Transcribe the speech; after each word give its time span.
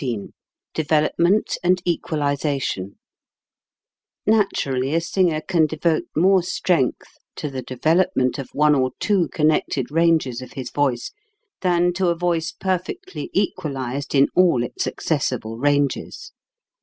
SECTION 0.01 0.33
XIV 0.33 0.33
DEVELOPMENT 0.73 1.57
AND 1.63 1.81
EQUALIZATION 1.85 2.95
NATURALLY 4.25 4.95
a 4.95 4.99
singer 4.99 5.41
can 5.47 5.67
devote 5.67 6.05
more 6.17 6.41
strength 6.41 7.19
to 7.35 7.51
the 7.51 7.61
development 7.61 8.39
of 8.39 8.49
one 8.51 8.73
or 8.73 8.93
two 8.99 9.27
connected 9.31 9.91
ranges 9.91 10.41
of 10.41 10.53
his 10.53 10.71
voice 10.71 11.11
than 11.61 11.93
to 11.93 12.07
a 12.07 12.15
voice 12.15 12.51
perfectly 12.51 13.29
equalized 13.31 14.15
in 14.15 14.27
all 14.33 14.63
its 14.63 14.87
accessible 14.87 15.59
ranges. 15.59 16.31